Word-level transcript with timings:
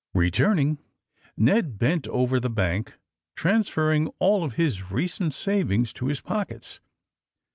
Eeturning, 0.15 0.79
Ned 1.37 1.77
bent 1.77 2.07
over 2.07 2.39
the 2.39 2.49
bank, 2.49 2.95
transfer 3.35 3.89
ring 3.89 4.07
all 4.17 4.43
of 4.43 4.53
his 4.55 4.89
recent 4.91 5.31
savings 5.31 5.93
to 5.93 6.07
his 6.07 6.21
pockets. 6.21 6.79